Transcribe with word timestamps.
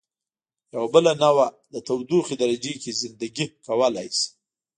یوه 0.73 0.87
بله 0.93 1.11
نوعه 1.23 1.47
د 1.73 1.75
تودوخې 1.87 2.35
درجې 2.41 2.73
کې 2.81 2.91
زنده 3.01 3.27
ګي 3.35 3.45
کولای 3.65 4.07
شي. 4.17 4.27